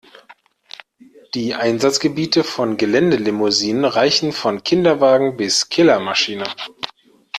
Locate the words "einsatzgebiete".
1.53-2.43